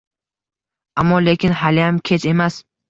Ammo-lekin 1.03 1.57
haliyam 1.63 2.05
kech 2.11 2.31
emas. 2.35 2.63